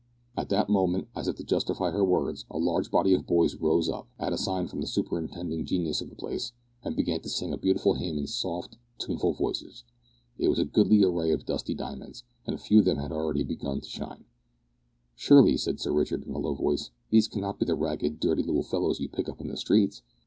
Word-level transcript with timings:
At 0.35 0.49
that 0.49 0.67
moment, 0.67 1.09
as 1.15 1.27
if 1.27 1.35
to 1.35 1.43
justify 1.43 1.91
her 1.91 2.03
words, 2.03 2.43
a 2.49 2.57
large 2.57 2.89
body 2.89 3.13
of 3.13 3.27
boys 3.27 3.55
rose 3.57 3.87
up, 3.87 4.07
at 4.17 4.33
a 4.33 4.37
sign 4.39 4.67
from 4.67 4.81
the 4.81 4.87
superintending 4.87 5.63
genius 5.63 6.01
of 6.01 6.09
the 6.09 6.15
place, 6.15 6.53
and 6.83 6.95
began 6.95 7.19
to 7.21 7.29
sing 7.29 7.53
a 7.53 7.57
beautiful 7.59 7.93
hymn 7.93 8.17
in 8.17 8.25
soft, 8.25 8.77
tuneful 8.97 9.33
voices. 9.33 9.83
It 10.39 10.47
was 10.47 10.57
a 10.57 10.65
goodly 10.65 11.03
array 11.03 11.29
of 11.29 11.45
dusty 11.45 11.75
diamonds, 11.75 12.23
and 12.47 12.55
a 12.55 12.57
few 12.57 12.79
of 12.79 12.85
them 12.85 12.97
had 12.97 13.11
already 13.11 13.43
begun 13.43 13.79
to 13.79 13.87
shine. 13.87 14.25
"Surely," 15.15 15.55
said 15.55 15.79
Sir 15.79 15.93
Richard, 15.93 16.23
in 16.23 16.33
a 16.33 16.39
low 16.39 16.55
voice, 16.55 16.89
"these 17.11 17.27
cannot 17.27 17.59
be 17.59 17.65
the 17.65 17.75
ragged, 17.75 18.19
dirty 18.19 18.41
little 18.41 18.63
fellows 18.63 18.99
you 18.99 19.07
pick 19.07 19.29
up 19.29 19.39
in 19.39 19.49
the 19.49 19.55
streets?" 19.55 20.01